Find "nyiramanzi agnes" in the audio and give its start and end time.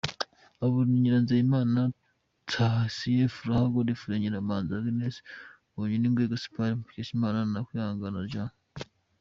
4.21-5.15